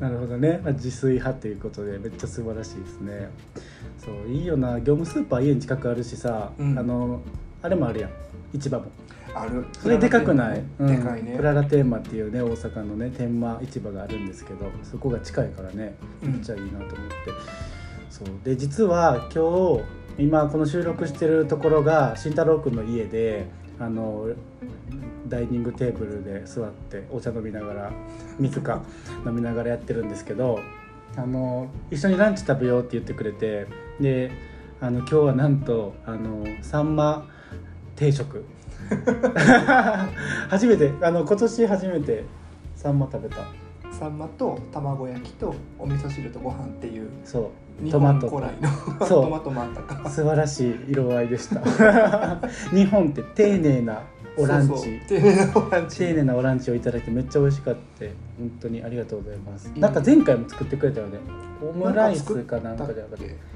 [0.00, 3.30] なるほどね、まあ、自炊派ということでめっちゃ素晴らしいですね。
[3.98, 4.78] そういいよな。
[4.80, 6.78] 業務スーパー家に近くあるしさ、うん。
[6.78, 7.20] あの
[7.62, 8.10] あれもあるやん。
[8.52, 8.86] 市場も。
[9.34, 9.64] ある。
[9.80, 10.86] それでかくない、うん。
[10.88, 11.34] でかいね。
[11.36, 16.32] プララテーマっていうね大阪のね天満市場があるんですけどそこが近いからねうん。
[16.32, 16.94] めっちゃいいなと思って、
[18.14, 18.28] そう。
[18.44, 23.48] で実は今日今この収録してるところが慎太郎君の家で
[23.80, 24.28] あの
[25.26, 27.92] ダイニングテーブルで座ってお茶飲みながら
[28.38, 28.84] 水か
[29.26, 30.60] 飲みながらやってるんですけど
[31.16, 33.66] あの一緒にランチ食べようって言ってくれて
[34.00, 34.30] で
[34.80, 37.26] あの今日はなんとあのサンマ
[37.96, 38.44] 定食。
[40.50, 42.24] 初めてあの今年初めて
[42.76, 43.63] サンマ食べた
[43.98, 47.84] サンマと卵焼きとお味噌汁とご飯っていうそう。
[47.84, 48.70] 日トマト本古来の
[49.06, 49.24] そう。
[49.24, 50.10] トマトもあったか。
[50.10, 51.60] 素晴らしい色合いでした。
[52.74, 54.02] 日本って丁寧な
[54.36, 55.00] おランチ。
[55.08, 55.98] 丁寧なおランチ。
[55.98, 58.04] 丁寧なおランチをいただいてめっちゃ美味しかった
[58.38, 59.70] 本当にありがとうございます。
[59.74, 61.18] いいなんか前回も作ってくれたよね。
[61.62, 63.53] オムライスかなんかじゃなかった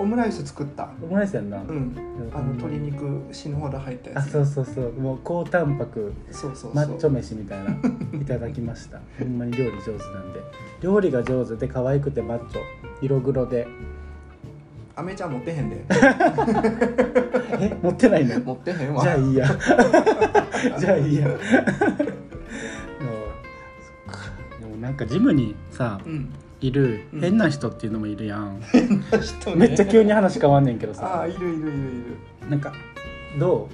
[0.00, 0.88] オムライス作った。
[1.02, 1.94] オムライスやんな、うん。
[2.34, 4.18] あの鶏肉死ぬほど入ったやつ。
[4.18, 4.92] あそうそうそう。
[4.94, 6.74] もう高タンパクそうそうそう。
[6.74, 7.70] マッチョ飯みたいな
[8.20, 9.00] いただきました。
[9.18, 10.40] ほんまに料理上手なんで。
[10.80, 12.60] 料理が上手で可愛くてマッチョ。
[13.02, 13.68] 色黒で。
[14.96, 15.84] アメちゃん持ってへんで。
[17.60, 17.76] え？
[17.82, 18.40] 持ってないの？
[18.40, 19.02] 持ってへんわ。
[19.02, 19.46] じゃあいいや。
[20.78, 21.28] じゃあいいや。
[21.28, 21.46] もうそっ
[24.06, 24.18] か
[24.60, 26.30] でもなんかジムにさうん
[26.60, 27.20] いるうん。
[27.20, 29.56] 変な人っていうのもいるやん、人ね。
[29.56, 31.20] めっちゃ急に話変わんねんけどあさ。
[31.22, 31.72] あいるいるいるい
[32.42, 32.50] る。
[32.50, 32.72] なんか
[33.38, 33.68] ど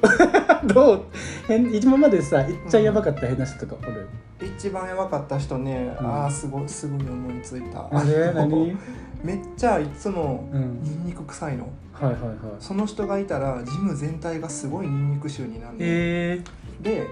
[0.64, 0.66] う？
[0.72, 1.02] どう？
[1.48, 4.08] 変今までさいっちゃやばかった変な人とかおる、
[4.40, 6.06] 一番やばかった人ね、うん。
[6.06, 7.88] ああすごいすぐに思いついた。
[7.90, 8.32] あれ？
[8.34, 8.76] 何？
[9.24, 10.82] めっちゃいつもうん。
[10.82, 11.68] ニンニク臭いの。
[11.92, 12.34] はいはいはい。
[12.60, 17.06] その人がいたらジム全体がすごいニンニク臭になるの、えー、で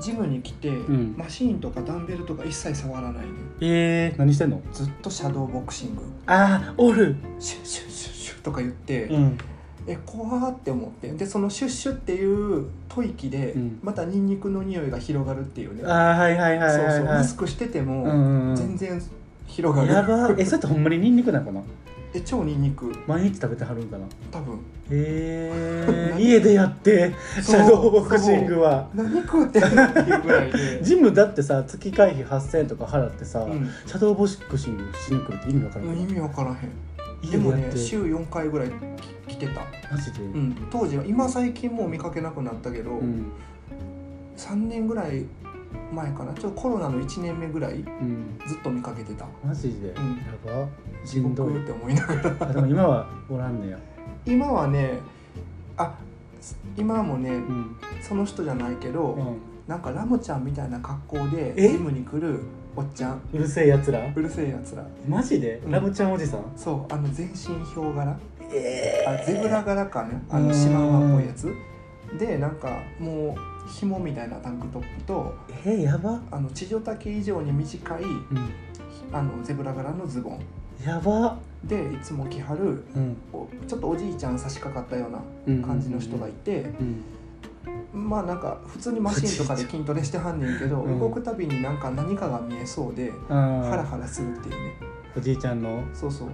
[0.00, 1.14] ジムに来て、ん。
[1.16, 3.32] マシーンとかダンベルとか一切触らないの。
[3.60, 4.60] えー、何してんの？
[4.72, 6.02] ずっとシャドーボクシング。
[6.26, 7.16] あーおる。
[7.38, 9.38] シュッシュッシュッシュッとか言って、うん。
[9.86, 11.12] え怖ーって思って。
[11.12, 13.78] でそのシュッシュっていう吐息で、うん。
[13.82, 15.82] またニンニクの匂いが広がるっていうね。
[15.84, 16.86] あーはいはいはいそうそう。
[16.86, 19.00] はいはいマスクしてても、全然
[19.46, 19.92] 広がる。
[19.92, 21.60] やばえそれってほんまにニンニクなんかな？
[22.12, 22.92] え超ニンニク。
[23.06, 24.06] 毎日食べてはるんかな？
[24.32, 24.58] 多分。
[24.90, 26.14] え。
[26.18, 28.88] ー、家でやってシャドーボクシングは。
[28.94, 33.68] 何食ってんのっていうぐらいで、 ジムだってさ月会費8000円とか払ってさ、うん。
[33.86, 36.56] シャドーボクシングしに来るって意味わからない意味わからへん。
[37.22, 38.72] 家でもね週4回ぐらい
[39.28, 39.60] 来てた、
[39.92, 43.26] マジで、うん、当時は今最近もう見かけなくなったけど、うん。
[44.36, 45.26] 3年ぐらい
[45.94, 46.32] 前かな？
[46.32, 48.38] ちょっとコロナの1年目ぐらいうん。
[48.48, 49.26] ずっと見かけてた。
[49.46, 50.16] マジで、うん。
[50.16, 50.66] やば
[51.04, 52.36] し地んどい獄って思いながら。
[52.40, 53.78] あでも今はおらんねや
[54.26, 54.98] 今はね
[55.76, 55.94] あ
[56.76, 61.68] 今もねうん、その人じゃないけど、うん、なんかラムちゃんみたいな格好でえ？
[61.68, 62.40] ジムに来る
[62.76, 63.20] おっちゃん。
[63.32, 64.00] うるせえやつら？
[64.14, 64.86] うるせえやつら。
[65.08, 65.70] マジで、うん。
[65.70, 66.44] ラムちゃんおじさん？
[66.56, 68.18] そうあの全身ヒョウ柄？
[68.52, 70.48] えあゼブラ柄かねあうん。
[70.48, 71.52] のシマウマっぽいやつ？
[72.18, 75.34] でなんかもう紐みたいなタンクトップと
[75.64, 76.20] えー、やば。
[76.30, 78.20] あの地上丈以上に短いうん。
[79.12, 80.40] あのゼブラ柄のズボン
[80.86, 81.38] やば。
[81.64, 83.16] でいつも着はるうん。
[83.32, 88.08] おちょっとおじいちゃん差し掛かったようなうん感じの人がいてうん。
[88.08, 90.98] まあなんか普通にマシンとかで 筋トレしてはんねんけど、うん。
[90.98, 93.34] 動くたびになんか何かが見えそうであ
[93.68, 94.72] ハラーハラするっていうね。
[95.16, 96.28] おじいちゃんのそうそう。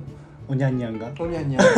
[0.48, 1.08] おにゃんにゃんが。
[1.18, 1.64] おにゃんにゃん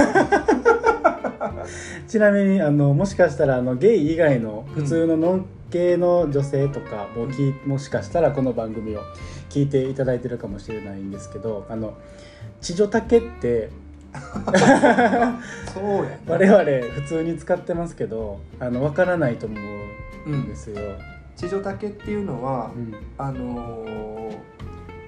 [2.07, 9.01] ちなみにあのもしかしたらあのゲイ以外の普通のノン系の女性とかもき、もしかしたらこの番組を
[9.51, 11.95] 聞いていただいてるかもしれないんですけどあの
[12.61, 13.71] 地女竹って
[15.73, 16.21] そうやね。
[16.27, 19.57] 我々普通に使ってますけどあの分からないと思
[20.27, 20.77] うんですよ。
[21.37, 22.94] 地上丈っていうのはうん。
[23.16, 24.09] あのー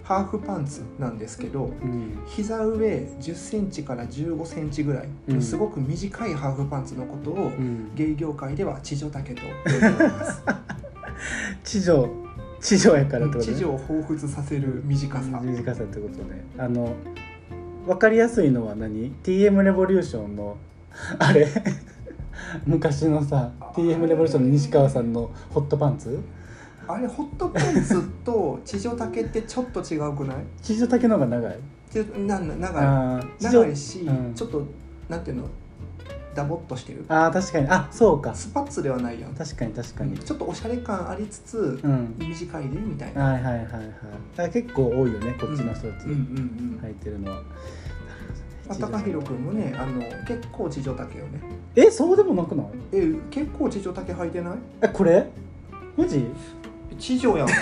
[0.03, 2.19] ハーフパンツなんですけどうん。
[2.27, 5.37] 膝上1 0ンチから1 5ンチぐらいうん。
[5.37, 7.95] のすごく短いハーフパンツのことをうん。
[7.95, 10.43] ゲイ業界では地上丈と呼んでおります。
[11.65, 12.09] 地上
[12.61, 13.57] 地上やからってことね。
[13.57, 15.41] 地上を彷彿させる短さ。
[15.43, 16.45] 短さってことね。
[16.59, 16.93] あの
[17.91, 20.57] 分かりやすいのは何 ?TM レボリューションの
[21.19, 21.49] あれ？
[22.65, 26.21] 昔のさ TM レボリューションの西川さんのホットパンツ？
[26.87, 30.37] あれホットパンツと 地上丈ってちょっと違うくない？
[30.63, 31.59] 地上丈の方が長い。
[31.91, 33.43] ちなな長い。
[33.43, 34.35] 長いし、うん。
[34.35, 34.65] ちょっと
[35.09, 35.49] なんていうの？
[36.33, 37.05] ダボっとしてる。
[37.09, 37.67] あー確かに。
[37.69, 38.33] あそうか。
[38.33, 39.35] スパッツではないやん。
[39.35, 40.17] 確かに確かに。
[40.17, 42.15] ちょっとおしゃれ感ありつつうん。
[42.19, 44.47] 短いでみたいな、はいはいはいはい。
[44.47, 46.05] あ結構多いよねこっちの人たち。
[46.05, 46.21] うんうんう
[46.77, 47.45] ん履いてるのは、まあ、
[48.75, 51.41] 高弘君もねあの結構地上丈よね。
[51.77, 52.67] えそうでもなくない？
[52.93, 54.55] え結構地上丈履いてない？
[54.83, 55.27] えこれ？
[55.97, 56.25] マジ？
[56.99, 57.49] 地上やん。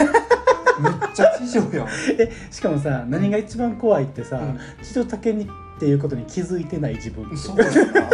[0.81, 1.89] めっちゃ地上やん。
[2.19, 4.59] えしかもさ何が一番怖いってさ、うん。
[4.85, 5.47] 地上丈にっ
[5.81, 8.09] ていうことに気づいてない自分そうやな。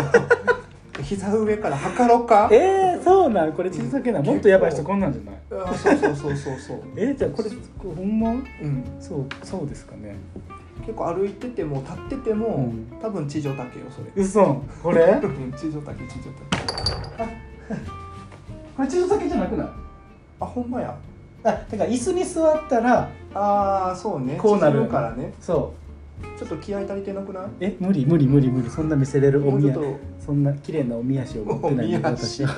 [1.02, 2.48] 膝上から測ろうか？
[2.50, 3.52] えー、そうなん？
[3.52, 4.26] これ地上丈なん？
[4.26, 5.34] もっとやばい人こんなんじゃない？
[5.66, 6.78] あそうそうそうそうそう。
[6.96, 7.56] えー、じゃあこれこ
[7.90, 8.30] れほんま？
[8.30, 8.84] うん。
[9.00, 10.16] そうそうですかね
[10.80, 12.60] 結構歩いてても立ってても、う
[12.96, 12.98] ん。
[13.00, 14.10] 多分地上丈よそれ。
[14.22, 14.62] 嘘。
[14.82, 15.20] これ？
[15.22, 15.94] う ん地上丈地上丈
[18.76, 19.68] これ地上丈じゃなくない？
[20.40, 20.94] あほんまや。
[21.44, 24.36] あてか椅子に座ったらああそうね。
[24.40, 24.86] こうなる。
[24.86, 25.32] からね。
[25.40, 26.38] そう。
[26.38, 27.44] ちょっと気合い足りてなくない？
[27.60, 28.68] え無理無理無理無理。
[28.70, 29.76] そんな見せれるおみや
[30.18, 32.50] そんな綺麗なおみ足を持ってない私は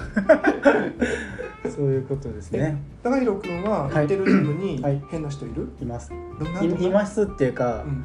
[1.65, 2.81] そういうことですね。
[3.03, 3.95] 高弘君ははい。
[3.95, 5.03] 行ってるジムにはい。
[5.11, 6.13] 変な人いる、います。
[6.81, 8.05] いますっていうか、うん。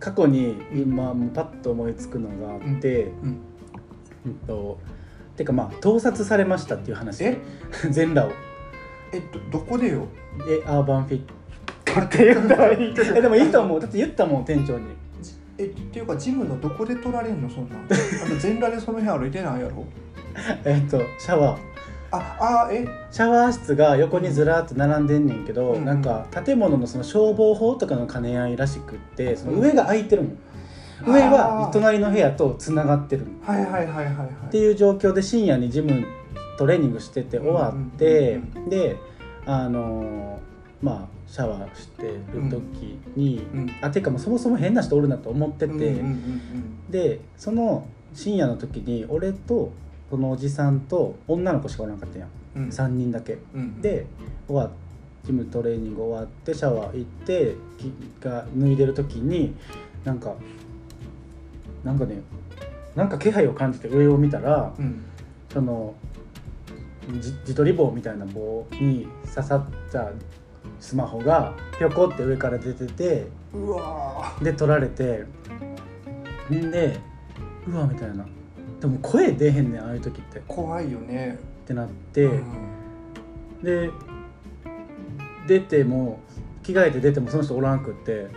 [0.00, 3.40] 過去に今パッと思いつくのがあって、うん。
[4.26, 4.34] うん。
[4.46, 4.78] と
[5.36, 7.24] てかまあ盗撮されましたっていう話。
[7.24, 7.38] え？
[7.90, 8.30] 全裸を。
[9.12, 10.06] えっとどこでよ？
[10.48, 11.20] えアーバンフィッ
[11.84, 12.94] トって言ったらいい。
[13.16, 13.80] えでもいいと思う。
[13.80, 14.86] だって言ったもん店長に。
[15.56, 17.78] えっていうかジムのどこで取られんのそんなん？
[17.78, 19.84] あの全裸でその辺歩いてないやろ？
[20.64, 21.60] えっとシャワー
[22.16, 22.86] ああえ？
[23.10, 25.84] シャワー室が横にずらーっと並んでんねんけど、うん。
[25.84, 30.30] なんか建物のその消防法とかの兼ね合いらしくってその上が空いてるの、
[31.12, 33.28] 上は隣の部屋とつながってるの。
[33.42, 34.26] はいはいはいはいはい。
[34.46, 36.06] っていう状況で深夜にジム
[36.58, 38.96] トレーニングしてて終わって、うんで
[39.46, 43.70] あのーまあシャワーしてる時に、うん。
[43.80, 46.90] あてかもうそもそも変な人おるなと思ってて、うんうんうん。
[46.90, 49.72] でその深夜の時に俺と
[50.14, 52.68] そのおじさんと女の子しかおらなかったやんうんうん。
[52.68, 53.38] 3人だけ。
[53.52, 53.82] うん。
[53.82, 54.06] で
[54.46, 54.70] 終わっ
[55.24, 59.56] ジムトレーニング終わってシャワー行ってきが脱いでる時に
[60.04, 60.34] なんか
[61.82, 62.20] なんかね
[62.94, 65.04] なんか気配を感じて上を見たらうん。
[65.52, 65.94] その
[67.20, 70.12] じ自撮り棒みたいな棒に刺さった
[70.78, 75.24] スマホがぴょこって上から出ててうわで撮られて
[76.52, 77.00] んで
[77.66, 78.24] うわみたいな
[78.84, 80.42] でも声出へんねんああいう時って。
[80.46, 81.38] 怖いよね。
[81.66, 82.24] てなって。
[82.24, 82.44] うん。
[83.62, 83.90] で
[85.46, 86.20] 出ても
[86.62, 88.12] 着替えて出てもその人おらんくって。
[88.12, 88.28] うん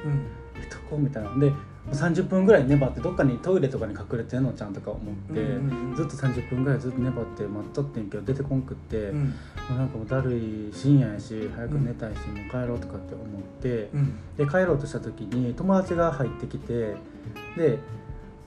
[0.55, 1.37] 「えどこ?」みたいな。
[1.37, 1.51] で
[1.91, 5.41] 30分ぐらい粘ってどっかにトイレとかに隠れてんのちゃんとか思って、
[5.95, 9.19] ずっと30分ぐらいずっと粘って待っとってんけど出てこんくって、うん。
[9.19, 9.31] も
[9.71, 14.13] うなんかもうだるい深夜やし早く寝たいし、もう帰ろうとかって思って、うん。
[14.37, 16.95] で帰ろうとした時に友達が入ってきて。
[17.57, 17.79] で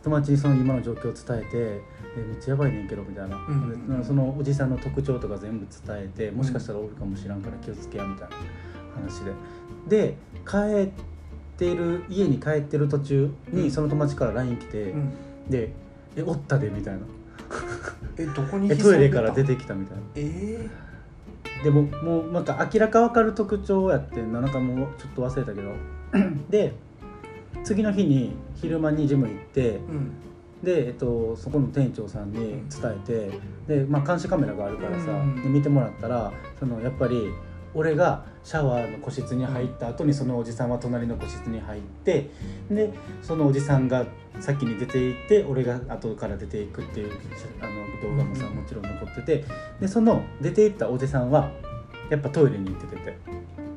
[0.02, 1.80] 友達にその今の状況を伝えて
[2.16, 8.36] 「えめっちゃやばいねんけど」みたいな、うんうんそのおじさんの特徴とか全部伝えてもしかしたらおるかもしらんから気をつけやみたいな
[8.94, 9.32] 話で。
[9.88, 10.14] で
[10.46, 10.90] 帰っ
[11.56, 13.62] てる家に帰ってる途中うん。
[13.62, 15.10] にその友達から LINE 来て、うん。
[15.48, 15.72] で
[16.16, 17.00] 「えおったで」みたいな。
[18.16, 20.02] えどこに えトイレから出ててきたみたいな。
[20.16, 20.68] え
[21.62, 24.32] でももうなんか明らか分かる特徴やってん。
[24.32, 25.72] ななんかもうちょっと忘れたけど。
[26.50, 26.74] で
[27.62, 30.10] 次の日に昼間にジム行ってー、うん
[30.62, 33.28] で、えっと、そこの店長さんに伝え
[33.66, 35.42] てで、まあ、監視カメラがあるからさ、うん。
[35.42, 37.30] で見てもらったらそのやっぱり
[37.74, 42.30] 俺がシャワーの個室に入った後にそのおじさんは隣の個室に入って
[42.70, 42.92] で
[43.22, 44.06] そのおじさんが
[44.40, 47.12] 先に出ていって俺が後から出ていくっていう
[47.60, 49.44] あの動画もさもちろん残ってて
[49.80, 51.50] でその出ていったおじさんは
[52.08, 53.18] やっぱトイレに行ってて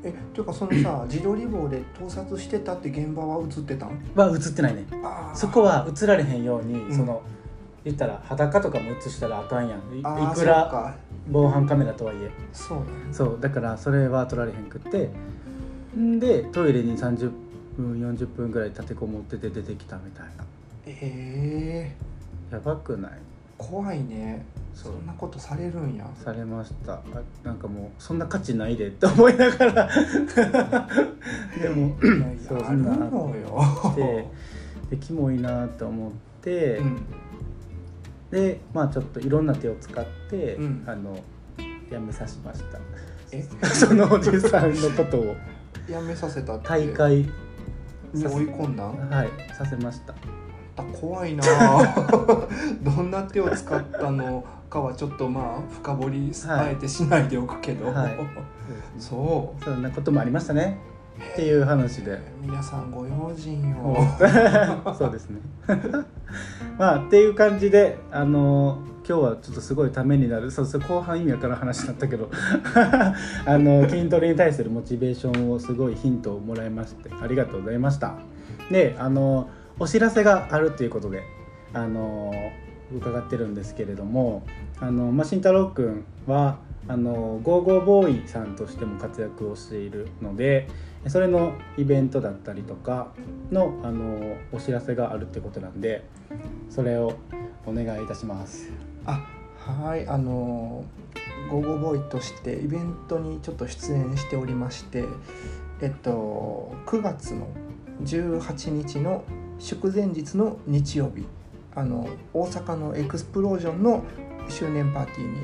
[0.03, 3.99] えというかそのさ 自撮り棒で盗撮してたって現場は映ってたん？
[4.15, 4.85] は映ってないね。
[5.33, 6.95] そこは映られへんように、うん。
[6.95, 7.21] その
[7.85, 9.79] 言ったら裸とかも映したらあかんやん。
[9.97, 10.01] い
[10.35, 10.95] くらか。
[11.29, 12.29] 防犯カメラとはいえ。
[12.51, 12.89] そうだね。
[13.11, 15.09] そうだからそれは撮られへんくって
[15.97, 17.31] んでトイレに30
[17.77, 20.43] 分40分ぐらい立てこもってて出てきたみたいな。
[20.85, 21.95] え
[22.51, 23.11] やばくない？
[23.11, 23.15] ー、
[23.57, 24.45] 怖いね。
[24.73, 26.05] そんなことされるんや。
[26.15, 26.93] されました。
[26.93, 27.01] あ
[27.43, 28.87] なんかもうそんな価値ないで。
[28.89, 29.89] って思いながら。
[31.61, 33.93] でもいや いそうやあるのよ。
[33.95, 34.27] で
[34.89, 36.11] でキモいなと思っ
[36.41, 37.05] て、うん。
[38.31, 40.83] でまあちょっといろんな手を使って、うん。
[40.87, 41.17] あの
[41.89, 42.79] やめさしました。
[43.31, 43.43] え？
[43.67, 45.35] そのおじさんのことを。
[45.89, 46.67] やめさせたって。
[46.67, 47.15] 大会
[48.13, 49.09] に追い込んだん？
[49.09, 50.13] はいさせました
[50.75, 51.43] あ怖いな。
[51.45, 51.95] あ
[52.81, 58.17] どんな手を使ったのかはちょっとまあ深掘りはいあえてしないでおくけど、はい。
[58.97, 60.79] そそんなこともありましたね。
[61.33, 62.19] っていう話うで。
[62.41, 63.95] 皆さんご用心よ
[64.97, 65.39] そうですね。
[66.79, 70.49] まあっていう感じであの今日はちょっとすごいためになる。
[70.49, 72.29] そうそう後半意味わからん話になったけど。
[73.45, 78.15] あの筋トレに対するモチベーションをすごいヒントをもらいましてありがとうございました。
[78.71, 81.23] であのお知らせがあるということで
[81.73, 82.31] あの
[82.95, 84.43] 伺ってるんですけれども
[84.79, 86.57] あの、まあ、慎太郎くんは
[86.87, 90.67] あのゴーゴーボーイさんとしても活躍をしているので
[91.07, 93.13] それのイベントだったりとか
[93.51, 96.03] のあのお知らせがあるってことなんで
[96.69, 97.13] それを
[97.65, 98.69] お願いいたします。
[99.05, 99.25] あ
[99.57, 100.83] はいあの
[101.49, 105.05] ゴーゴーボーイとしてイベントにちょっと出演しておりまして
[105.81, 107.47] えっと9月の
[108.03, 109.23] 18日の
[109.63, 111.25] 祝前日の日曜日。
[111.73, 114.03] あの大阪のエクスプロージョンの
[114.49, 115.37] 周年パーティーに、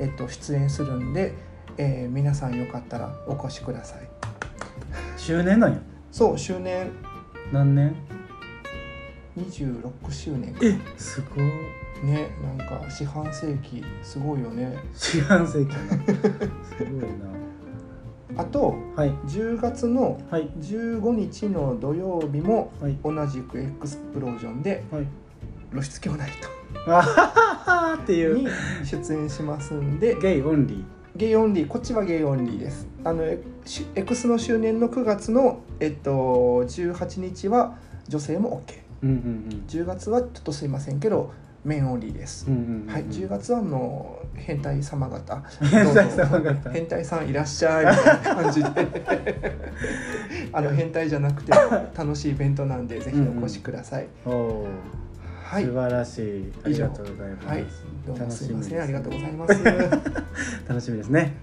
[0.00, 1.34] えっと、出演するんで、
[1.76, 4.08] えー皆さんよかったらお越しください。
[5.18, 5.78] 周年なんや？
[6.10, 6.90] そう周年。
[7.52, 7.94] 何年
[9.38, 10.60] ？26周年か。
[10.62, 11.44] えすごい
[12.06, 14.78] ねなんか四半世紀すごいよね。
[14.94, 15.72] 四半世紀。
[15.74, 17.10] すごい
[18.36, 19.10] あとなはい。
[19.26, 20.48] 10月のはい。
[20.60, 22.96] 15日の土曜日もはい。
[23.02, 25.06] 同じくエクスプロージョンではい。
[25.70, 26.30] 露出狂ナイ
[26.86, 28.34] あはははっていトう。
[28.38, 28.48] に
[28.84, 30.84] 出演しますんでゲイオンリー。
[31.16, 31.66] ゲイオンリー。
[31.66, 32.86] こっちはゲイオンリーです。
[33.04, 33.38] あのエ
[34.02, 36.10] クスの周年の9月の、えっと、
[36.64, 37.76] 18日は
[38.08, 41.30] 女性も OK10 うんうん月はちょっとすいませんけど
[41.68, 42.46] メンオンリーです。
[42.48, 42.92] うんうんうんうん。
[42.92, 45.42] はい、10月はあの変態様方。
[45.60, 46.70] 変態様方。
[46.70, 48.68] 変態さんいらっしゃいみたいな感じで。
[50.52, 51.52] あの変態じゃなくて
[51.94, 54.68] 楽しいイベントなんでぜひお越しください、おおー、
[55.44, 55.64] はい。
[55.64, 56.52] 素晴らしい。
[56.64, 57.64] ありがとうございます、はい。
[58.06, 58.82] どうもすいません。
[58.82, 59.64] ありがとうございまます。
[60.66, 61.34] 楽しみですね。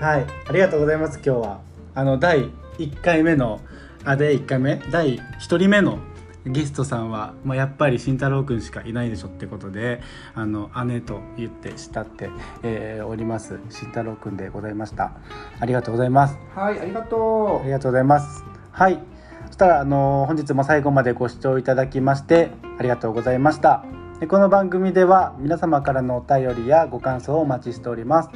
[0.00, 0.26] はい。
[0.48, 1.60] ありがとうございます今日は。
[1.94, 3.60] あの第1回目の
[4.04, 4.80] あ第1回目？
[4.90, 5.98] 第1人目の
[6.46, 10.02] ゲストさんは、まあ、やっぱり慎太郎くんしかいないでしょってことで
[10.34, 12.30] あの姉と言って慕って、
[12.62, 15.12] えーおります慎太郎くんでございました
[15.60, 18.44] ありがとうございますはいありがとありがとうございます。
[18.72, 18.98] はい。
[19.46, 23.84] そしたら、あの本日も最後までご視聴いただきまして、ありがとうございました。
[24.20, 28.30] でこの番組では、皆様からのお便りやご感想をお待ちしております。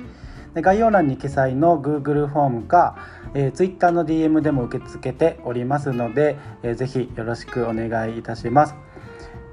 [0.55, 2.97] で概要欄に記載の Google フォームか、
[3.35, 8.75] えー、Twitter の DM でも受け付けておりますので、えーぜひよろしくお願いいたします。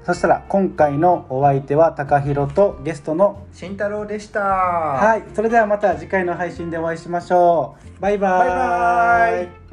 [0.06, 8.00] そしたら、今回のお相手は、高弘とゲストのう慎太郎でしたはい、それではまた次回の配信でお会いしましょう。
[8.00, 9.65] バイババイバイ